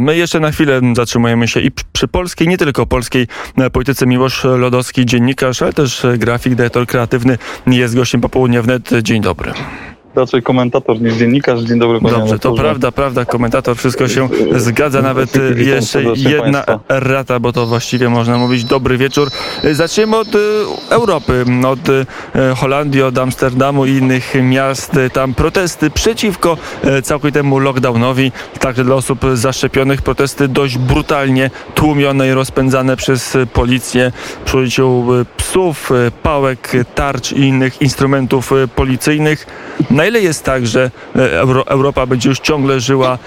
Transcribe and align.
My 0.00 0.16
jeszcze 0.16 0.40
na 0.40 0.50
chwilę 0.50 0.80
zatrzymujemy 0.96 1.48
się 1.48 1.60
i 1.60 1.70
przy 1.92 2.08
polskiej, 2.08 2.48
nie 2.48 2.58
tylko 2.58 2.86
polskiej 2.86 3.26
e, 3.58 3.70
polityce. 3.70 4.06
Miłosz 4.06 4.44
Lodowski, 4.44 5.06
dziennikarz, 5.06 5.62
ale 5.62 5.72
też 5.72 6.06
grafik, 6.18 6.54
dyrektor 6.54 6.86
kreatywny 6.86 7.38
jest 7.66 7.94
gościem 7.94 8.20
popołudnia 8.20 8.62
wnet. 8.62 8.90
Dzień 9.02 9.22
dobry 9.22 9.52
raczej 10.14 10.42
komentator 10.42 11.00
niż 11.00 11.14
dziennikarz. 11.14 11.60
Dzień 11.60 11.78
dobry 11.78 12.00
panie 12.00 12.14
Dobrze, 12.14 12.38
to 12.38 12.52
prawda, 12.52 12.92
prawda, 12.92 13.24
komentator, 13.24 13.76
wszystko 13.76 14.08
się 14.08 14.28
zgadza, 14.56 15.02
nawet 15.02 15.30
jeszcze 15.56 16.02
jedna 16.16 16.64
rata, 16.88 17.40
bo 17.40 17.52
to 17.52 17.66
właściwie 17.66 18.08
można 18.08 18.38
mówić 18.38 18.64
dobry 18.64 18.98
wieczór. 18.98 19.28
Zaczniemy 19.72 20.16
od 20.16 20.34
e, 20.34 20.38
Europy, 20.90 21.44
od 21.66 21.78
e, 21.88 22.54
Holandii, 22.56 23.02
od 23.02 23.18
Amsterdamu 23.18 23.86
i 23.86 23.90
innych 23.90 24.34
miast. 24.42 24.92
Tam 25.12 25.34
protesty 25.34 25.90
przeciwko 25.90 26.56
e, 26.84 27.02
całkowitemu 27.02 27.58
lockdownowi, 27.58 28.32
także 28.60 28.84
dla 28.84 28.94
osób 28.94 29.20
zaszczepionych, 29.34 30.02
protesty 30.02 30.48
dość 30.48 30.78
brutalnie 30.78 31.50
tłumione 31.74 32.28
i 32.28 32.32
rozpędzane 32.32 32.96
przez 32.96 33.36
policję 33.52 34.12
przy 34.44 34.56
użyciu 34.56 35.06
psów, 35.36 35.90
pałek, 36.22 36.72
tarcz 36.94 37.32
i 37.32 37.40
innych 37.40 37.82
instrumentów 37.82 38.50
policyjnych. 38.76 39.46
Na 39.98 40.06
ile 40.06 40.20
jest 40.20 40.44
tak, 40.44 40.66
że 40.66 40.90
e, 41.16 41.40
Euro, 41.40 41.66
Europa 41.66 42.06
będzie 42.06 42.28
już 42.28 42.40
ciągle 42.40 42.80
żyła 42.80 43.12
e, 43.12 43.18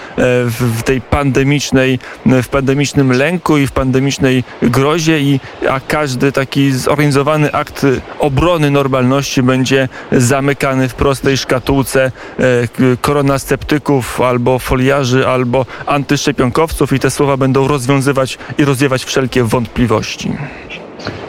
w, 0.45 0.77
w, 0.77 0.83
tej 0.83 1.01
pandemicznej, 1.01 1.99
w 2.25 2.47
pandemicznym 2.47 3.11
lęku 3.11 3.57
i 3.57 3.67
w 3.67 3.71
pandemicznej 3.71 4.43
grozie 4.61 5.19
i 5.19 5.39
a 5.69 5.79
każdy 5.79 6.31
taki 6.31 6.71
zorganizowany 6.71 7.51
akt 7.51 7.85
obrony 8.19 8.71
normalności 8.71 9.43
będzie 9.43 9.89
zamykany 10.11 10.89
w 10.89 10.95
prostej 10.95 11.37
szkatułce 11.37 12.11
e, 12.39 12.97
koronasceptyków 13.01 14.21
albo 14.21 14.59
foliarzy, 14.59 15.27
albo 15.27 15.65
antyszczepionkowców 15.85 16.93
i 16.93 16.99
te 16.99 17.11
słowa 17.11 17.37
będą 17.37 17.67
rozwiązywać 17.67 18.37
i 18.57 18.65
rozwiewać 18.65 19.03
wszelkie 19.03 19.43
wątpliwości. 19.43 20.31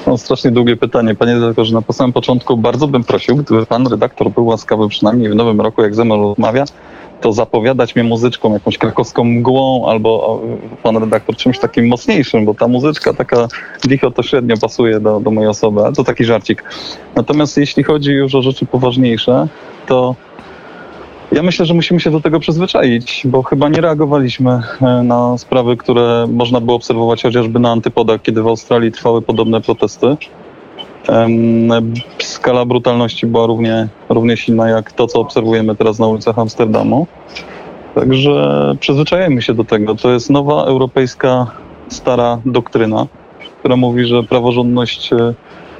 No, 0.06 0.18
strasznie 0.18 0.50
długie 0.50 0.76
pytanie, 0.76 1.14
panie 1.14 1.34
redaktorze. 1.34 1.74
Na 1.74 1.92
samym 1.92 2.12
początku 2.12 2.56
bardzo 2.56 2.88
bym 2.88 3.04
prosił, 3.04 3.36
gdyby 3.36 3.66
pan 3.66 3.86
redaktor 3.86 4.30
był 4.30 4.46
łaskawy 4.46 4.88
przynajmniej 4.88 5.30
w 5.30 5.34
nowym 5.34 5.60
roku, 5.60 5.82
jak 5.82 5.94
ze 5.94 6.04
mną 6.04 6.16
rozmawia, 6.16 6.64
to 7.20 7.32
zapowiadać 7.32 7.94
mnie 7.94 8.04
muzyczką, 8.04 8.52
jakąś 8.52 8.78
krakowską 8.78 9.24
mgłą 9.24 9.86
albo 9.88 10.40
pan 10.82 10.96
redaktor 10.96 11.36
czymś 11.36 11.58
takim 11.58 11.88
mocniejszym, 11.88 12.44
bo 12.44 12.54
ta 12.54 12.68
muzyczka 12.68 13.14
taka 13.14 13.48
licho 13.86 14.10
to 14.10 14.22
średnio 14.22 14.56
pasuje 14.56 15.00
do, 15.00 15.20
do 15.20 15.30
mojej 15.30 15.50
osoby, 15.50 15.80
ale 15.80 15.92
to 15.92 16.04
taki 16.04 16.24
żarcik. 16.24 16.64
Natomiast 17.16 17.56
jeśli 17.56 17.82
chodzi 17.82 18.10
już 18.10 18.34
o 18.34 18.42
rzeczy 18.42 18.66
poważniejsze, 18.66 19.48
to 19.86 20.14
ja 21.32 21.42
myślę, 21.42 21.66
że 21.66 21.74
musimy 21.74 22.00
się 22.00 22.10
do 22.10 22.20
tego 22.20 22.40
przyzwyczaić, 22.40 23.22
bo 23.24 23.42
chyba 23.42 23.68
nie 23.68 23.80
reagowaliśmy 23.80 24.60
e, 24.80 25.02
na 25.02 25.38
sprawy, 25.38 25.76
które 25.76 26.26
można 26.32 26.60
było 26.60 26.76
obserwować 26.76 27.22
chociażby 27.22 27.58
na 27.58 27.72
antypodach, 27.72 28.22
kiedy 28.22 28.42
w 28.42 28.46
Australii 28.46 28.92
trwały 28.92 29.22
podobne 29.22 29.60
protesty. 29.60 30.16
Skala 32.18 32.64
brutalności 32.64 33.26
była 33.26 33.46
równie, 33.46 33.88
równie 34.08 34.36
silna 34.36 34.68
jak 34.68 34.92
to, 34.92 35.06
co 35.06 35.20
obserwujemy 35.20 35.76
teraz 35.76 35.98
na 35.98 36.06
ulicach 36.06 36.38
Amsterdamu. 36.38 37.06
Także 37.94 38.74
przyzwyczajajmy 38.80 39.42
się 39.42 39.54
do 39.54 39.64
tego. 39.64 39.94
To 39.94 40.10
jest 40.10 40.30
nowa 40.30 40.64
europejska 40.64 41.46
stara 41.88 42.38
doktryna, 42.44 43.06
która 43.58 43.76
mówi, 43.76 44.04
że 44.04 44.22
praworządność, 44.22 45.12
e, 45.12 45.34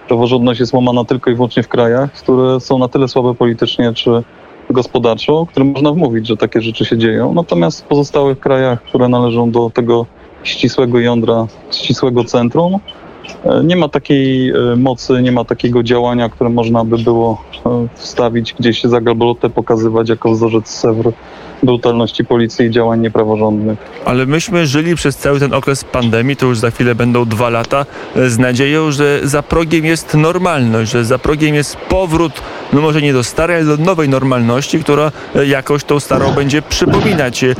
praworządność 0.08 0.60
jest 0.60 0.72
łamana 0.72 1.04
tylko 1.04 1.30
i 1.30 1.34
wyłącznie 1.34 1.62
w 1.62 1.68
krajach, 1.68 2.12
które 2.12 2.60
są 2.60 2.78
na 2.78 2.88
tyle 2.88 3.08
słabe 3.08 3.34
politycznie 3.34 3.92
czy 3.92 4.22
gospodarczo, 4.72 5.38
o 5.38 5.46
którym 5.46 5.70
można 5.70 5.92
wmówić, 5.92 6.26
że 6.26 6.36
takie 6.36 6.60
rzeczy 6.60 6.84
się 6.84 6.98
dzieją. 6.98 7.34
Natomiast 7.34 7.80
w 7.80 7.84
pozostałych 7.84 8.40
krajach, 8.40 8.82
które 8.82 9.08
należą 9.08 9.50
do 9.50 9.70
tego 9.70 10.06
ścisłego 10.44 11.00
jądra, 11.00 11.46
ścisłego 11.72 12.24
centrum, 12.24 12.78
e, 13.44 13.64
nie 13.64 13.76
ma 13.76 13.88
takiej 13.88 14.50
e, 14.50 14.76
mocy, 14.76 15.22
nie 15.22 15.32
ma 15.32 15.44
takiego 15.44 15.82
działania, 15.82 16.28
które 16.28 16.50
można 16.50 16.84
by 16.84 16.98
było 16.98 17.44
e, 17.66 17.88
wstawić 17.94 18.54
gdzieś 18.54 18.84
za 18.84 19.00
gablotę, 19.00 19.50
pokazywać 19.50 20.08
jako 20.08 20.32
wzorzec 20.32 20.68
Sewr 20.68 21.12
brutalności 21.62 22.24
policji 22.24 22.66
i 22.66 22.70
działań 22.70 23.00
niepraworządnych. 23.00 23.78
Ale 24.04 24.26
myśmy 24.26 24.66
żyli 24.66 24.94
przez 24.94 25.16
cały 25.16 25.40
ten 25.40 25.54
okres 25.54 25.84
pandemii, 25.84 26.36
to 26.36 26.46
już 26.46 26.58
za 26.58 26.70
chwilę 26.70 26.94
będą 26.94 27.24
dwa 27.24 27.50
lata, 27.50 27.86
z 28.26 28.38
nadzieją, 28.38 28.90
że 28.90 29.20
za 29.22 29.42
progiem 29.42 29.84
jest 29.84 30.14
normalność, 30.14 30.92
że 30.92 31.04
za 31.04 31.18
progiem 31.18 31.54
jest 31.54 31.76
powrót, 31.76 32.32
no 32.72 32.80
może 32.80 33.02
nie 33.02 33.12
do 33.12 33.24
starej, 33.24 33.56
ale 33.56 33.64
do 33.64 33.76
nowej 33.76 34.08
normalności, 34.08 34.80
która 34.80 35.12
jakoś 35.46 35.84
tą 35.84 36.00
starą 36.00 36.32
będzie 36.32 36.62
przypominać. 36.62 37.44
E, 37.44 37.54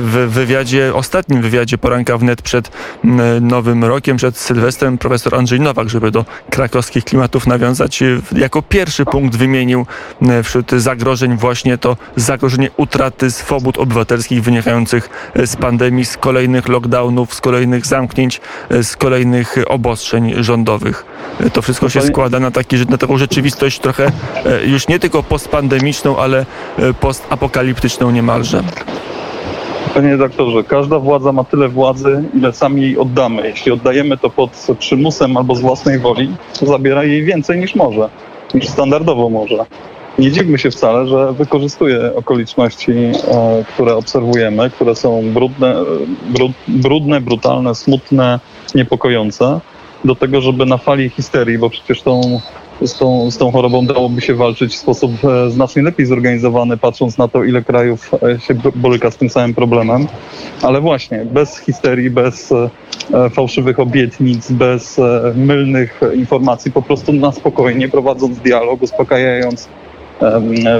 w 0.00 0.28
wywiadzie, 0.28 0.94
ostatnim 0.94 1.42
wywiadzie 1.42 1.78
poranka 1.78 2.18
wnet 2.18 2.42
przed 2.42 2.70
nowym 3.40 3.84
rokiem, 3.84 4.16
przed 4.16 4.38
Sylwestrem, 4.38 4.98
profesor 4.98 5.34
Andrzej 5.34 5.60
Nowak, 5.60 5.88
żeby 5.88 6.10
do 6.10 6.24
krakowskich 6.50 7.04
klimatów 7.04 7.46
nawiązać, 7.46 8.02
e, 8.02 8.06
jako 8.36 8.62
pierwszy 8.62 9.04
punkt 9.04 9.36
wymienił 9.36 9.86
wśród 10.42 10.70
zagrożeń 10.70 11.36
właśnie 11.36 11.78
to 11.78 11.96
zagrożenie 12.16 12.70
utraty 12.76 13.30
swobód 13.30 13.78
obywatelskich 13.78 14.42
wynikających 14.42 15.10
e, 15.34 15.46
z 15.46 15.56
pandemii, 15.56 16.04
z 16.04 16.16
kolejnych 16.16 16.68
lockdownów, 16.68 17.34
z 17.34 17.40
kolejnych 17.40 17.86
zamknięć, 17.86 18.40
e, 18.70 18.84
z 18.84 18.96
kolejnych 18.96 19.56
obostrzeń 19.66 20.34
rządowych. 20.44 21.04
E, 21.40 21.50
to 21.50 21.62
wszystko 21.62 21.88
się 21.88 22.02
składa 22.02 22.40
na, 22.40 22.50
taki, 22.50 22.76
na 22.76 22.98
taką 22.98 23.18
rzeczywistość 23.18 23.80
trochę 23.80 24.12
już 24.64 24.88
nie 24.88 24.98
tylko 24.98 25.22
postpandemiczną, 25.22 26.16
ale 26.16 26.46
postapokaliptyczną 27.00 28.10
niemalże. 28.10 28.62
Panie 29.94 30.10
redaktorze, 30.10 30.64
każda 30.64 30.98
władza 30.98 31.32
ma 31.32 31.44
tyle 31.44 31.68
władzy, 31.68 32.24
ile 32.34 32.52
sami 32.52 32.82
jej 32.82 32.98
oddamy. 32.98 33.48
Jeśli 33.48 33.72
oddajemy 33.72 34.18
to 34.18 34.30
pod 34.30 34.66
przymusem 34.78 35.36
albo 35.36 35.54
z 35.54 35.60
własnej 35.60 35.98
woli, 35.98 36.34
to 36.60 36.66
zabiera 36.66 37.04
jej 37.04 37.24
więcej 37.24 37.58
niż 37.58 37.74
może, 37.74 38.08
niż 38.54 38.68
standardowo 38.68 39.30
może 39.30 39.64
nie 40.18 40.32
dziwmy 40.32 40.58
się 40.58 40.70
wcale, 40.70 41.06
że 41.06 41.32
wykorzystuje 41.32 42.14
okoliczności, 42.14 42.92
e, 42.92 43.12
które 43.74 43.96
obserwujemy, 43.96 44.70
które 44.70 44.94
są 44.94 45.22
brudne, 45.32 45.74
brudne, 46.68 47.20
brutalne, 47.20 47.74
smutne, 47.74 48.40
niepokojące, 48.74 49.60
do 50.04 50.14
tego, 50.14 50.40
żeby 50.40 50.66
na 50.66 50.78
fali 50.78 51.08
histerii, 51.10 51.58
bo 51.58 51.70
przecież 51.70 52.02
tą, 52.02 52.40
z, 52.80 52.98
tą, 52.98 53.30
z 53.30 53.38
tą 53.38 53.52
chorobą 53.52 53.86
dałoby 53.86 54.20
się 54.20 54.34
walczyć 54.34 54.74
w 54.74 54.78
sposób 54.78 55.12
e, 55.24 55.50
znacznie 55.50 55.82
lepiej 55.82 56.06
zorganizowany, 56.06 56.76
patrząc 56.76 57.18
na 57.18 57.28
to, 57.28 57.44
ile 57.44 57.62
krajów 57.62 58.10
e, 58.14 58.40
się 58.40 58.54
boryka 58.74 59.10
z 59.10 59.16
tym 59.16 59.30
samym 59.30 59.54
problemem. 59.54 60.06
Ale 60.62 60.80
właśnie, 60.80 61.24
bez 61.24 61.58
histerii, 61.58 62.10
bez 62.10 62.54
fałszywych 63.34 63.80
obietnic, 63.80 64.50
bez 64.50 65.00
mylnych 65.34 66.00
informacji, 66.14 66.72
po 66.72 66.82
prostu 66.82 67.12
na 67.12 67.32
spokojnie, 67.32 67.88
prowadząc 67.88 68.38
dialog, 68.38 68.82
uspokajając 68.82 69.68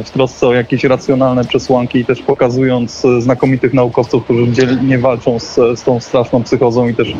w 0.04 0.10
trosce 0.10 0.46
o 0.46 0.54
jakieś 0.54 0.84
racjonalne 0.84 1.44
przesłanki 1.44 1.98
i 1.98 2.04
też 2.04 2.22
pokazując 2.22 3.04
e, 3.04 3.20
znakomitych 3.20 3.74
naukowców, 3.74 4.24
którzy 4.24 4.52
dzielnie 4.52 4.98
walczą 4.98 5.38
z, 5.38 5.54
z 5.54 5.82
tą 5.82 6.00
straszną 6.00 6.42
psychozą 6.42 6.88
i 6.88 6.94
też 6.94 7.14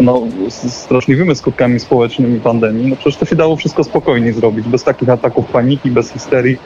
no, 0.00 0.22
straszliwymi 0.48 1.36
skutkami 1.36 1.80
społecznymi 1.80 2.40
pandemii, 2.40 2.86
no 2.86 2.96
przecież 2.96 3.16
to 3.16 3.26
się 3.26 3.36
dało 3.36 3.56
wszystko 3.56 3.84
spokojnie 3.84 4.32
zrobić, 4.32 4.68
bez 4.68 4.84
takich 4.84 5.08
ataków 5.08 5.46
paniki, 5.46 5.90
bez 5.90 6.12
histerii. 6.12 6.58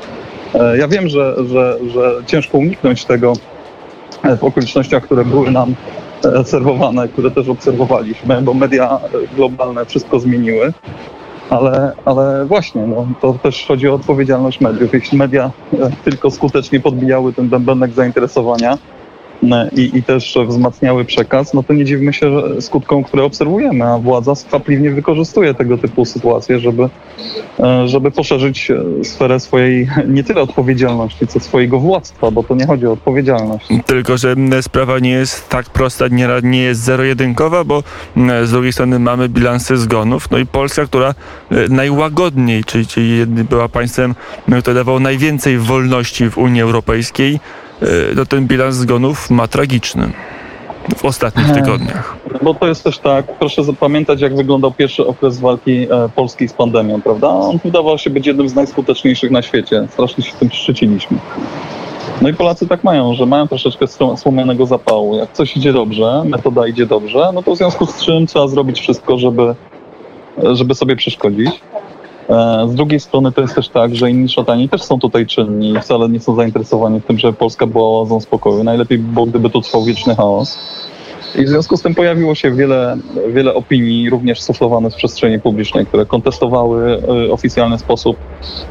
E, 0.54 0.78
ja 0.78 0.88
wiem, 0.88 1.08
że, 1.08 1.34
że, 1.46 1.78
że 1.94 2.14
ciężko 2.26 2.58
uniknąć 2.58 3.04
tego 3.04 3.32
e, 4.22 4.36
w 4.36 4.44
okolicznościach, 4.44 5.02
które 5.02 5.24
były 5.24 5.50
nam 5.50 5.74
serwowane, 6.44 7.08
które 7.08 7.30
też 7.30 7.48
obserwowaliśmy, 7.48 8.42
bo 8.42 8.54
media 8.54 9.00
globalne 9.36 9.84
wszystko 9.84 10.20
zmieniły 10.20 10.72
ale, 11.50 11.92
ale 12.04 12.44
właśnie, 12.46 12.86
no, 12.86 13.06
to 13.20 13.32
też 13.32 13.66
chodzi 13.66 13.88
o 13.88 13.94
odpowiedzialność 13.94 14.60
mediów. 14.60 14.94
Jeśli 14.94 15.18
media 15.18 15.50
e, 15.72 15.90
tylko 16.04 16.30
skutecznie 16.30 16.80
podbijały 16.80 17.32
ten 17.32 17.48
bębenek 17.48 17.92
zainteresowania, 17.92 18.78
i, 19.72 19.98
i 19.98 20.02
też 20.02 20.38
wzmacniały 20.46 21.04
przekaz, 21.04 21.54
no 21.54 21.62
to 21.62 21.72
nie 21.72 21.84
dziwmy 21.84 22.12
się 22.12 22.42
skutkom, 22.60 23.04
które 23.04 23.24
obserwujemy, 23.24 23.84
a 23.84 23.98
władza 23.98 24.34
skwapliwnie 24.34 24.90
wykorzystuje 24.90 25.54
tego 25.54 25.78
typu 25.78 26.04
sytuacje, 26.04 26.60
żeby, 26.60 26.88
e, 27.60 27.88
żeby 27.88 28.10
poszerzyć 28.10 28.70
e, 28.70 29.04
sferę 29.04 29.40
swojej 29.40 29.88
nie 30.08 30.24
tyle 30.24 30.40
odpowiedzialności, 30.40 31.26
co 31.26 31.40
swojego 31.40 31.80
władztwa, 31.80 32.30
bo 32.30 32.42
to 32.42 32.54
nie 32.54 32.66
chodzi 32.66 32.86
o 32.86 32.92
odpowiedzialność. 32.92 33.68
Tylko, 33.86 34.16
że 34.16 34.34
sprawa 34.60 34.98
nie 34.98 35.10
jest 35.10 35.48
tak 35.48 35.70
prosta, 35.70 36.08
nie, 36.08 36.28
nie 36.42 36.62
jest 36.62 36.80
zero-jedynkowa, 36.80 37.64
bo 37.64 37.82
z 38.44 38.50
drugiej 38.50 38.72
strony 38.72 38.98
mamy 38.98 39.28
bilansy 39.28 39.76
zgonów, 39.76 40.30
no 40.30 40.38
i 40.38 40.46
Polska, 40.46 40.86
która 40.86 41.08
e, 41.08 41.14
najłagodniej, 41.68 42.64
czyli, 42.64 42.86
czyli 42.86 43.26
była 43.26 43.68
państwem, 43.68 44.14
które 44.60 44.74
dawało 44.74 45.00
najwięcej 45.00 45.58
wolności 45.58 46.30
w 46.30 46.38
Unii 46.38 46.62
Europejskiej, 46.62 47.40
no 48.16 48.26
ten 48.26 48.46
bilans 48.46 48.76
zgonów 48.76 49.30
ma 49.30 49.48
tragiczny 49.48 50.12
w 50.96 51.04
ostatnich 51.04 51.50
tygodniach. 51.50 52.16
Bo 52.42 52.54
to 52.54 52.68
jest 52.68 52.84
też 52.84 52.98
tak, 52.98 53.38
proszę 53.38 53.64
zapamiętać, 53.64 54.20
jak 54.20 54.36
wyglądał 54.36 54.72
pierwszy 54.72 55.06
okres 55.06 55.40
walki 55.40 55.86
e, 55.90 56.08
Polski 56.14 56.48
z 56.48 56.52
pandemią, 56.52 57.02
prawda? 57.02 57.28
On 57.28 57.58
wydawał 57.64 57.98
się 57.98 58.10
być 58.10 58.26
jednym 58.26 58.48
z 58.48 58.54
najskuteczniejszych 58.54 59.30
na 59.30 59.42
świecie. 59.42 59.86
Strasznie 59.90 60.24
się 60.24 60.32
tym 60.32 60.50
szczyciliśmy. 60.50 61.18
No 62.22 62.28
i 62.28 62.34
Polacy 62.34 62.68
tak 62.68 62.84
mają, 62.84 63.14
że 63.14 63.26
mają 63.26 63.48
troszeczkę 63.48 63.86
słomianego 64.16 64.66
zapału. 64.66 65.16
Jak 65.16 65.32
coś 65.32 65.56
idzie 65.56 65.72
dobrze, 65.72 66.22
metoda 66.24 66.66
idzie 66.66 66.86
dobrze, 66.86 67.30
no 67.34 67.42
to 67.42 67.54
w 67.54 67.56
związku 67.56 67.86
z 67.86 68.04
czym 68.04 68.26
trzeba 68.26 68.48
zrobić 68.48 68.80
wszystko, 68.80 69.18
żeby, 69.18 69.54
żeby 70.52 70.74
sobie 70.74 70.96
przeszkodzić. 70.96 71.50
E, 72.28 72.68
z 72.68 72.74
drugiej 72.74 73.00
strony 73.00 73.32
to 73.32 73.40
jest 73.40 73.54
też 73.54 73.68
tak, 73.68 73.94
że 73.94 74.10
inni 74.10 74.28
szatani 74.28 74.68
też 74.68 74.82
są 74.82 75.00
tutaj 75.00 75.26
czynni 75.26 75.70
i 75.70 75.80
wcale 75.80 76.08
nie 76.08 76.20
są 76.20 76.34
zainteresowani 76.34 77.02
tym, 77.02 77.18
żeby 77.18 77.32
Polska 77.32 77.66
była 77.66 78.00
oazą 78.00 78.20
spokoju. 78.20 78.64
Najlepiej 78.64 78.98
by 78.98 79.12
było, 79.12 79.26
gdyby 79.26 79.50
tu 79.50 79.60
trwał 79.60 79.84
wieczny 79.84 80.16
chaos. 80.16 80.58
I 81.36 81.44
w 81.44 81.48
związku 81.48 81.76
z 81.76 81.82
tym 81.82 81.94
pojawiło 81.94 82.34
się 82.34 82.50
wiele, 82.50 82.96
wiele 83.28 83.54
opinii, 83.54 84.10
również 84.10 84.42
suflowanych 84.42 84.92
w 84.92 84.96
przestrzeni 84.96 85.40
publicznej, 85.40 85.86
które 85.86 86.06
kontestowały 86.06 87.02
e, 87.28 87.32
oficjalny 87.32 87.78
sposób 87.78 88.16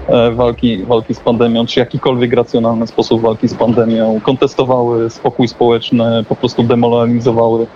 e, 0.07 0.31
walki, 0.31 0.83
walki 0.83 1.13
z 1.13 1.19
pandemią, 1.19 1.65
czy 1.65 1.79
jakikolwiek 1.79 2.33
racjonalny 2.33 2.87
sposób 2.87 3.21
walki 3.21 3.47
z 3.47 3.53
pandemią, 3.53 4.21
kontestowały 4.23 5.09
spokój 5.09 5.47
społeczny, 5.47 6.25
po 6.29 6.35
prostu 6.35 6.63
demoralizowały 6.63 7.67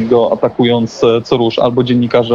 go, 0.00 0.32
atakując 0.32 1.02
co 1.24 1.36
rusz 1.36 1.58
albo 1.58 1.82
dziennikarzy 1.82 2.34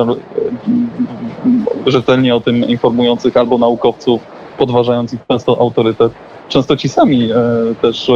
rzetelnie 1.86 2.36
o 2.36 2.40
tym 2.40 2.68
informujących, 2.68 3.38
albo 3.38 3.58
naukowców, 3.58 4.22
podważając 4.58 5.14
ich 5.14 5.20
często 5.28 5.60
autorytet 5.60 6.12
często 6.50 6.78
ci 6.78 6.90
sami 6.90 7.32
e, 7.32 7.36
też 7.82 8.10
e, 8.10 8.14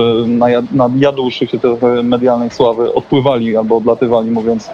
najadłszy 0.72 1.48
się 1.48 1.60
tej 1.60 1.72
medialnej 2.04 2.50
sławy 2.50 2.94
odpływali 2.94 3.58
albo 3.58 3.78
odlatywali, 3.78 4.32
mówiąc 4.32 4.70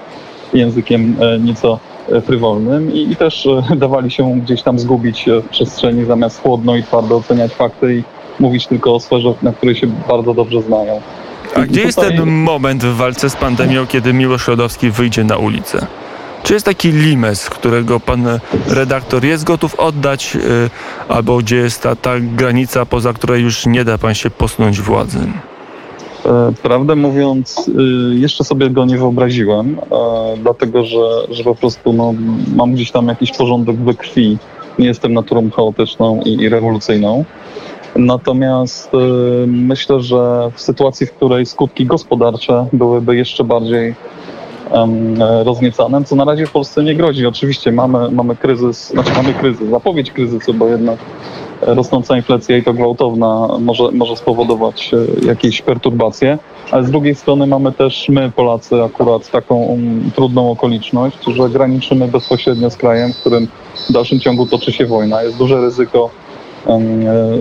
językiem 0.53 1.15
e, 1.19 1.39
nieco 1.39 1.79
frywolnym 2.25 2.93
i, 2.93 3.11
i 3.11 3.15
też 3.15 3.47
dawali 3.75 4.11
się 4.11 4.39
gdzieś 4.39 4.63
tam 4.63 4.79
zgubić 4.79 5.25
w 5.43 5.49
przestrzeni 5.49 6.05
zamiast 6.05 6.41
chłodno 6.41 6.75
i 6.75 6.83
twardo 6.83 7.15
oceniać 7.15 7.53
fakty 7.53 7.95
i 7.95 8.03
mówić 8.39 8.67
tylko 8.67 8.95
o 8.95 8.99
sferze, 8.99 9.33
na 9.41 9.53
której 9.53 9.75
się 9.75 9.87
bardzo 10.07 10.33
dobrze 10.33 10.61
znają. 10.61 11.01
A 11.59 11.65
gdzie 11.65 11.81
jest 11.81 11.99
ten 11.99 12.25
moment 12.25 12.83
w 12.83 12.95
walce 12.95 13.29
z 13.29 13.35
pandemią, 13.35 13.87
kiedy 13.87 14.13
Miłosz 14.13 14.47
Rodowski 14.47 14.91
wyjdzie 14.91 15.23
na 15.23 15.37
ulicę? 15.37 15.87
Czy 16.43 16.53
jest 16.53 16.65
taki 16.65 16.91
limes, 16.91 17.49
którego 17.49 17.99
pan 17.99 18.39
redaktor 18.67 19.25
jest 19.25 19.43
gotów 19.43 19.75
oddać, 19.75 20.35
y, 20.35 20.69
albo 21.09 21.37
gdzie 21.37 21.55
jest 21.55 21.83
ta, 21.83 21.95
ta 21.95 22.19
granica, 22.19 22.85
poza 22.85 23.13
której 23.13 23.43
już 23.43 23.65
nie 23.65 23.85
da 23.85 23.97
pan 23.97 24.13
się 24.13 24.29
posunąć 24.29 24.81
władzy? 24.81 25.19
E, 26.25 26.51
prawdę 26.63 26.95
mówiąc, 26.95 27.67
y, 27.67 28.15
jeszcze 28.15 28.43
sobie 28.43 28.69
go 28.69 28.85
nie 28.85 28.97
wyobraziłem, 28.97 29.79
e, 29.79 30.37
dlatego 30.37 30.83
że, 30.83 30.97
że 31.29 31.43
po 31.43 31.55
prostu 31.55 31.93
no, 31.93 32.13
mam 32.55 32.73
gdzieś 32.73 32.91
tam 32.91 33.07
jakiś 33.07 33.31
porządek 33.31 33.75
we 33.75 33.93
krwi. 33.93 34.37
Nie 34.79 34.87
jestem 34.87 35.13
naturą 35.13 35.49
chaotyczną 35.49 36.21
i, 36.25 36.33
i 36.33 36.49
rewolucyjną. 36.49 37.25
Natomiast 37.99 38.93
y, 38.93 39.47
myślę, 39.47 40.01
że 40.01 40.51
w 40.55 40.61
sytuacji, 40.61 41.07
w 41.07 41.11
której 41.11 41.45
skutki 41.45 41.85
gospodarcze 41.85 42.65
byłyby 42.73 43.15
jeszcze 43.15 43.43
bardziej 43.43 43.95
rozniecanym, 45.45 46.05
co 46.05 46.15
na 46.15 46.25
razie 46.25 46.45
w 46.45 46.51
Polsce 46.51 46.83
nie 46.83 46.95
grozi. 46.95 47.25
Oczywiście 47.25 47.71
mamy, 47.71 48.11
mamy 48.11 48.35
kryzys, 48.35 48.89
znaczy 48.89 49.11
mamy 49.15 49.33
kryzys, 49.33 49.69
zapowiedź 49.69 50.11
kryzysu, 50.11 50.53
bo 50.53 50.67
jednak 50.67 50.99
rosnąca 51.61 52.17
inflacja 52.17 52.57
i 52.57 52.63
to 52.63 52.73
gwałtowna 52.73 53.47
może, 53.59 53.91
może 53.91 54.15
spowodować 54.15 54.91
e, 54.93 55.27
jakieś 55.27 55.61
perturbacje, 55.61 56.37
ale 56.71 56.83
z 56.83 56.91
drugiej 56.91 57.15
strony 57.15 57.47
mamy 57.47 57.71
też 57.71 58.09
my, 58.09 58.31
Polacy, 58.35 58.83
akurat 58.83 59.31
taką 59.31 59.55
um, 59.55 60.11
trudną 60.15 60.51
okoliczność, 60.51 61.17
że 61.27 61.49
graniczymy 61.49 62.07
bezpośrednio 62.07 62.69
z 62.69 62.77
krajem, 62.77 63.13
w 63.13 63.17
którym 63.17 63.47
w 63.89 63.91
dalszym 63.91 64.19
ciągu 64.19 64.45
toczy 64.45 64.71
się 64.71 64.85
wojna. 64.85 65.23
Jest 65.23 65.37
duże 65.37 65.61
ryzyko 65.61 66.09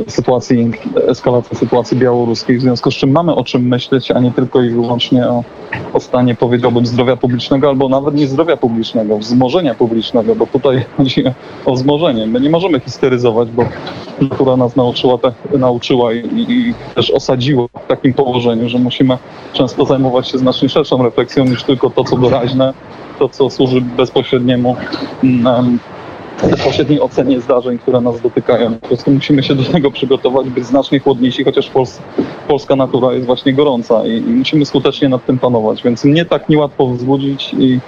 sytuacji, 0.09 0.71
eskalacji 1.09 1.57
sytuacji 1.57 1.97
białoruskiej, 1.97 2.59
w 2.59 2.61
związku 2.61 2.91
z 2.91 2.95
czym 2.95 3.11
mamy 3.11 3.35
o 3.35 3.45
czym 3.45 3.63
myśleć, 3.63 4.11
a 4.11 4.21
nie 4.21 4.33
tylko 4.33 4.63
i 4.63 4.71
wyłącznie 4.71 5.27
o, 5.27 5.45
o 5.93 6.01
stanie, 6.01 6.35
powiedziałbym, 6.35 6.87
zdrowia 6.87 7.17
publicznego, 7.17 7.69
albo 7.69 7.89
nawet 7.89 8.15
nie 8.15 8.27
zdrowia 8.27 8.57
publicznego, 8.57 9.19
wzmożenia 9.19 9.75
publicznego, 9.75 10.35
bo 10.35 10.47
tutaj 10.47 10.85
chodzi 10.97 11.25
o 11.67 11.73
wzmożenie. 11.73 12.27
My 12.27 12.41
nie 12.41 12.51
możemy 12.51 12.81
histeryzować, 12.81 13.51
bo 13.51 13.65
natura 14.21 14.57
nas 14.57 14.77
nauczyła, 14.77 15.19
nauczyła 15.59 16.13
i, 16.13 16.19
i, 16.19 16.69
i 16.69 16.75
też 16.95 17.11
osadziła 17.11 17.67
w 17.85 17.87
takim 17.89 18.15
położeniu, 18.15 18.69
że 18.69 18.79
musimy 18.79 19.19
często 19.53 19.85
zajmować 19.85 20.29
się 20.29 20.39
znacznie 20.39 20.69
szerszą 20.69 21.03
refleksją 21.03 21.45
niż 21.45 21.63
tylko 21.63 21.91
to, 21.91 22.05
co 22.05 22.17
doraźne, 22.17 22.75
to, 23.19 23.29
co 23.29 23.51
służy 23.51 23.81
bezpośredniemu 23.81 24.77
um, 25.23 25.79
bezpośredniej 26.43 27.01
ocenie 27.01 27.41
zdarzeń, 27.41 27.79
które 27.79 28.01
nas 28.01 28.21
dotykają. 28.21 28.75
Po 28.75 28.89
prostu 28.89 29.11
musimy 29.11 29.43
się 29.43 29.55
do 29.55 29.65
tego 29.65 29.91
przygotować, 29.91 30.49
być 30.49 30.67
znacznie 30.67 30.99
chłodniejsi, 31.01 31.45
chociaż 31.45 31.71
Pols 31.71 31.99
polska 32.49 32.77
natura 32.77 33.13
jest 33.13 33.27
właśnie 33.27 33.53
gorąca 33.53 34.07
i, 34.07 34.17
i 34.17 34.21
musimy 34.21 34.67
skutecznie 34.67 35.09
nad 35.09 35.27
tym 35.27 35.39
panować, 35.39 35.83
więc 35.83 36.05
mnie 36.05 36.25
tak 36.25 36.49
niełatwo 36.49 36.87
wzbudzić 36.87 37.55
i 37.59 37.81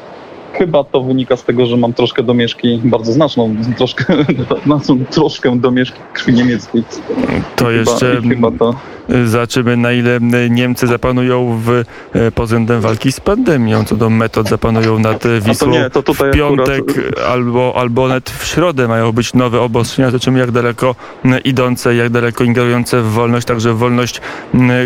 Chyba 0.52 0.84
to 0.84 1.02
wynika 1.02 1.36
z 1.36 1.44
tego, 1.44 1.66
że 1.66 1.76
mam 1.76 1.92
troszkę 1.92 2.22
domieszki, 2.22 2.80
bardzo 2.84 3.12
znaczną, 3.12 3.56
troszkę, 3.76 4.04
znaczną 4.66 5.04
troszkę 5.10 5.58
domieszki 5.58 5.98
krwi 6.12 6.32
niemieckiej. 6.32 6.84
To 7.56 7.64
chyba, 7.64 7.72
jeszcze 7.72 8.22
chyba 8.28 8.50
to... 8.50 8.74
zobaczymy, 9.24 9.76
na 9.76 9.92
ile 9.92 10.20
Niemcy 10.50 10.86
zapanują 10.86 11.60
w, 11.64 11.70
e, 12.12 12.30
pod 12.30 12.44
względem 12.44 12.80
walki 12.80 13.12
z 13.12 13.20
pandemią, 13.20 13.84
co 13.84 13.96
do 13.96 14.10
metod 14.10 14.48
zapanują 14.48 14.98
nad 14.98 15.24
Wisłą. 15.40 15.70
Nie, 15.70 15.90
to 15.90 16.14
w 16.14 16.30
piątek 16.32 16.84
akurat... 16.90 17.26
albo, 17.26 17.72
albo 17.76 18.08
nawet 18.08 18.30
w 18.30 18.46
środę 18.46 18.88
mają 18.88 19.12
być 19.12 19.34
nowe 19.34 19.60
obostrzenia, 19.60 20.10
zobaczymy 20.10 20.38
jak 20.38 20.50
daleko 20.50 20.94
idące, 21.44 21.94
jak 21.94 22.10
daleko 22.10 22.44
ingerujące 22.44 23.02
w 23.02 23.06
wolność, 23.06 23.46
także 23.46 23.74
w 23.74 23.78
wolność 23.78 24.20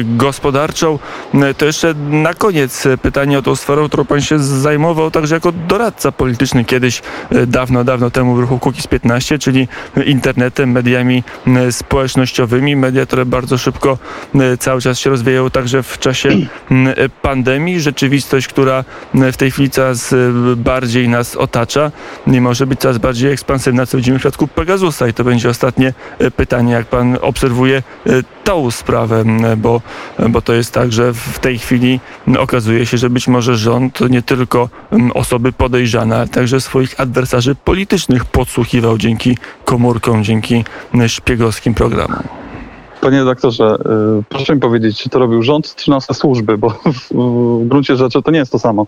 gospodarczą. 0.05 0.99
To 1.59 1.67
jeszcze 1.67 1.95
na 2.11 2.35
koniec 2.35 2.89
pytanie 3.03 3.39
o 3.39 3.43
tą 3.43 3.57
sferę, 3.57 3.87
którą 3.89 4.05
pan 4.05 4.21
się 4.21 4.39
zajmował, 4.39 5.11
także 5.11 5.35
jako 5.35 5.53
doradca 5.69 6.13
polityczny 6.13 6.65
kiedyś 6.65 7.03
e, 7.31 7.47
dawno, 7.47 7.85
dawno 7.85 8.11
temu 8.11 8.35
w 8.35 8.41
ruchu 8.41 8.59
Kukiz 8.59 8.87
15, 8.87 9.39
czyli 9.39 9.69
internetem, 10.07 10.71
mediami 10.71 11.23
społecznościowymi, 11.71 12.77
media, 12.77 13.07
które 13.07 13.27
bardzo 13.27 13.59
szybko 13.59 13.99
cały 14.59 14.81
czas 14.81 14.99
się 14.99 15.11
rozwijają 15.11 15.51
także 15.51 15.83
w 15.83 15.99
czasie 15.99 16.29
pandemii. 17.23 17.81
Rzeczywistość, 17.81 18.49
która 18.49 18.85
w 19.15 19.37
tej 19.37 19.51
chwili 19.51 19.71
coraz 19.71 20.15
bardziej 20.57 21.09
nas 21.09 21.37
otacza 21.37 21.93
nie 22.27 22.41
może 22.41 22.67
być 22.67 22.81
coraz 22.81 22.99
bardziej 22.99 23.33
ekspansywna, 23.33 23.87
co 23.87 23.97
widzimy 23.97 24.19
w 24.19 24.21
przypadku 24.21 24.49
Pegasusa 24.49 25.09
i 25.09 25.15
to 25.15 25.25
będzie 25.25 25.49
ostatnie 25.49 25.95
e, 26.19 26.31
pytanie, 26.31 26.73
jak 26.73 26.87
pan 26.87 27.19
obserwuje 27.21 27.83
e, 28.07 28.11
tą 28.45 28.71
sprawę, 28.71 29.25
bo, 29.57 29.81
bo 30.29 30.43
to 30.43 30.53
jest 30.53 30.73
tak, 30.73 30.93
że 30.93 31.13
w 31.13 31.39
tej 31.39 31.59
chwili 31.59 32.01
okazuje 32.39 32.87
się, 32.87 32.99
że 32.99 33.11
być 33.11 33.29
może 33.29 33.57
rząd 33.57 34.01
nie 34.11 34.23
tylko 34.23 34.69
osoby 35.15 35.44
osoby 35.45 35.53
podejrzane, 35.53 36.17
ale 36.17 36.29
także 36.29 36.61
swoich 36.61 37.01
adwersarzy 37.01 37.55
politycznych 37.55 38.25
podsłuchiwał 38.25 38.99
dzięki 38.99 39.37
komórkom, 39.65 40.25
dzięki 40.25 40.65
szpiegowskim 41.07 41.75
programom. 41.75 42.23
Panie 43.01 43.19
redaktorze, 43.19 43.77
y, 44.21 44.23
proszę 44.29 44.55
mi 44.55 44.61
powiedzieć, 44.61 44.99
czy 44.99 45.09
to 45.09 45.19
robił 45.19 45.43
rząd, 45.43 45.75
czy 45.75 45.91
nasze 45.91 46.15
służby, 46.15 46.59
bo 46.59 46.71
w 47.11 47.69
gruncie 47.69 47.97
rzeczy 47.97 48.23
to 48.23 48.31
nie 48.31 48.39
jest 48.39 48.53
to 48.53 48.59
samo. 48.59 48.87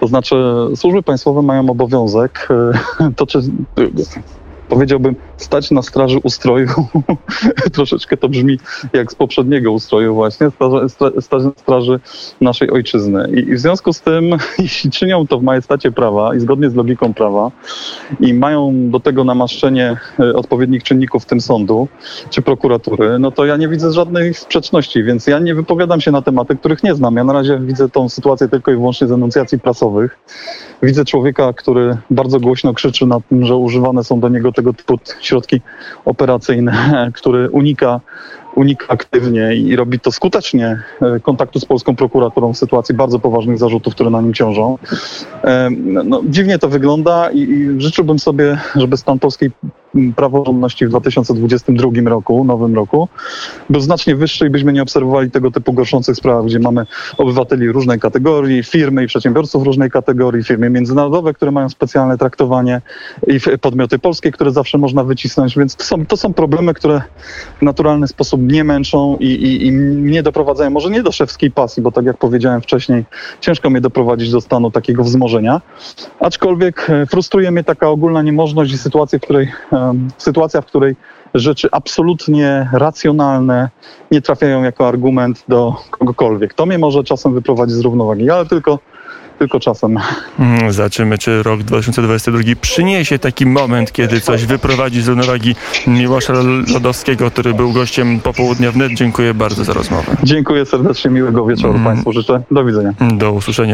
To 0.00 0.06
znaczy, 0.06 0.36
służby 0.76 1.02
państwowe 1.02 1.42
mają 1.42 1.70
obowiązek, 1.70 2.48
y, 3.00 3.14
to 3.16 3.26
czy 3.26 3.38
powiedziałbym, 4.68 5.16
stać 5.44 5.70
na 5.70 5.82
straży 5.82 6.18
ustroju. 6.18 6.68
Troszeczkę 7.72 8.16
to 8.16 8.28
brzmi 8.28 8.58
jak 8.92 9.12
z 9.12 9.14
poprzedniego 9.14 9.72
ustroju 9.72 10.14
właśnie, 10.14 10.50
stać 11.20 11.44
na 11.44 11.52
straży 11.56 12.00
naszej 12.40 12.70
ojczyzny. 12.70 13.28
I, 13.30 13.54
w 13.54 13.60
związku 13.60 13.92
z 13.92 14.00
tym, 14.00 14.24
jeśli 14.58 14.90
czynią 14.90 15.26
to 15.26 15.38
w 15.38 15.42
majestacie 15.42 15.92
prawa 15.92 16.34
i 16.34 16.40
zgodnie 16.40 16.70
z 16.70 16.74
logiką 16.74 17.14
prawa 17.14 17.50
i 18.20 18.34
mają 18.34 18.90
do 18.90 19.00
tego 19.00 19.24
namaszczenie 19.24 19.96
e, 20.20 20.34
odpowiednich 20.34 20.82
czynników, 20.82 21.22
w 21.22 21.26
tym 21.26 21.40
sądu 21.40 21.88
czy 22.30 22.42
prokuratury, 22.42 23.18
no 23.18 23.30
to 23.30 23.44
ja 23.44 23.56
nie 23.56 23.68
widzę 23.68 23.92
żadnej 23.92 24.34
sprzeczności, 24.34 25.04
więc 25.04 25.26
ja 25.26 25.38
nie 25.38 25.54
wypowiadam 25.54 26.00
się 26.00 26.10
na 26.10 26.22
tematy, 26.22 26.56
których 26.56 26.82
nie 26.82 26.94
znam. 26.94 27.16
Ja 27.16 27.24
na 27.24 27.32
razie 27.32 27.58
widzę 27.58 27.88
tą 27.88 28.08
sytuację 28.08 28.48
tylko 28.48 28.70
i 28.70 28.74
wyłącznie 28.74 29.06
z 29.06 29.12
enuncjacji 29.12 29.58
prasowych. 29.58 30.18
Widzę 30.82 31.04
człowieka, 31.04 31.52
który 31.52 31.96
bardzo 32.10 32.40
głośno 32.40 32.74
krzyczy 32.74 33.06
na 33.06 33.20
tym, 33.20 33.46
że 33.46 33.56
używane 33.56 34.04
są 34.04 34.20
do 34.20 34.28
niego 34.28 34.52
tego 34.52 34.72
typu 34.72 34.98
środki 35.32 35.60
operacyjne, 36.04 36.72
który 37.18 37.50
unika 37.50 38.00
unika 38.54 38.86
aktywnie 38.88 39.54
i 39.54 39.76
robi 39.76 40.00
to 40.00 40.12
skutecznie 40.12 40.82
e, 41.02 41.20
kontaktu 41.20 41.60
z 41.60 41.64
polską 41.64 41.96
prokuraturą 41.96 42.52
w 42.52 42.58
sytuacji 42.58 42.94
bardzo 42.94 43.18
poważnych 43.18 43.58
zarzutów, 43.58 43.94
które 43.94 44.10
na 44.10 44.20
nim 44.20 44.34
ciążą. 44.34 44.78
E, 45.44 45.70
no, 46.04 46.20
dziwnie 46.24 46.58
to 46.58 46.68
wygląda 46.68 47.30
i, 47.30 47.38
i 47.40 47.80
życzyłbym 47.80 48.18
sobie, 48.18 48.58
żeby 48.74 48.96
stan 48.96 49.18
polskiej 49.18 49.50
praworządności 50.16 50.86
w 50.86 50.88
2022 50.88 51.90
roku, 52.10 52.44
nowym 52.44 52.74
roku, 52.74 53.08
był 53.70 53.80
znacznie 53.80 54.16
wyższy 54.16 54.46
i 54.46 54.50
byśmy 54.50 54.72
nie 54.72 54.82
obserwowali 54.82 55.30
tego 55.30 55.50
typu 55.50 55.72
gorszących 55.72 56.16
spraw, 56.16 56.44
gdzie 56.44 56.58
mamy 56.58 56.86
obywateli 57.18 57.72
różnej 57.72 58.00
kategorii, 58.00 58.62
firmy 58.62 59.04
i 59.04 59.06
przedsiębiorców 59.06 59.62
różnej 59.62 59.90
kategorii, 59.90 60.44
firmy 60.44 60.70
międzynarodowe, 60.70 61.34
które 61.34 61.50
mają 61.50 61.68
specjalne 61.68 62.18
traktowanie 62.18 62.80
i 63.26 63.58
podmioty 63.58 63.98
polskie, 63.98 64.32
które 64.32 64.50
zawsze 64.50 64.78
można 64.78 65.04
wycisnąć, 65.04 65.58
więc 65.58 65.76
to 65.76 65.84
są, 65.84 66.06
to 66.06 66.16
są 66.16 66.32
problemy, 66.32 66.74
które 66.74 67.02
w 67.58 67.62
naturalny 67.62 68.08
sposób 68.08 68.40
mnie 68.40 68.64
męczą 68.64 69.16
i, 69.20 69.26
i, 69.26 69.66
i 69.66 69.72
mnie 69.72 70.22
doprowadzają, 70.22 70.70
może 70.70 70.90
nie 70.90 71.02
do 71.02 71.12
szewskiej 71.12 71.50
pasji, 71.50 71.82
bo 71.82 71.92
tak 71.92 72.04
jak 72.04 72.16
powiedziałem 72.16 72.60
wcześniej, 72.60 73.04
ciężko 73.40 73.70
mnie 73.70 73.80
doprowadzić 73.80 74.30
do 74.30 74.40
stanu 74.40 74.70
takiego 74.70 75.04
wzmożenia, 75.04 75.60
aczkolwiek 76.20 76.90
e, 76.90 77.06
frustruje 77.06 77.50
mnie 77.50 77.64
taka 77.64 77.88
ogólna 77.88 78.22
niemożność 78.22 78.72
i 78.72 78.78
sytuacja, 78.78 79.18
w 79.18 79.22
której, 79.22 79.48
em, 79.72 79.81
sytuacja, 80.18 80.60
w 80.60 80.66
której 80.66 80.96
rzeczy 81.34 81.68
absolutnie 81.72 82.68
racjonalne 82.72 83.68
nie 84.10 84.20
trafiają 84.22 84.62
jako 84.62 84.88
argument 84.88 85.44
do 85.48 85.74
kogokolwiek. 85.90 86.54
To 86.54 86.66
mnie 86.66 86.78
może 86.78 87.04
czasem 87.04 87.34
wyprowadzić 87.34 87.76
z 87.76 87.80
równowagi, 87.80 88.30
ale 88.30 88.46
tylko, 88.46 88.78
tylko 89.38 89.60
czasem. 89.60 89.98
Mm, 90.38 90.72
Zobaczymy, 90.72 91.18
czy 91.18 91.42
rok 91.42 91.62
2022 91.62 92.42
przyniesie 92.60 93.18
taki 93.18 93.46
moment, 93.46 93.92
kiedy 93.92 94.20
coś 94.20 94.44
wyprowadzi 94.44 95.02
z 95.02 95.08
równowagi 95.08 95.54
Miłosza 95.86 96.32
Lodowskiego, 96.74 97.30
który 97.30 97.54
był 97.54 97.72
gościem 97.72 98.20
popołudnia 98.20 98.72
wnet. 98.72 98.92
Dziękuję 98.94 99.34
bardzo 99.34 99.64
za 99.64 99.72
rozmowę. 99.72 100.16
Dziękuję 100.22 100.66
serdecznie, 100.66 101.10
miłego 101.10 101.46
wieczoru 101.46 101.72
Mm. 101.72 101.84
Państwu 101.84 102.12
życzę. 102.12 102.42
Do 102.50 102.64
widzenia. 102.64 102.92
Do 103.16 103.32
usłyszenia. 103.32 103.70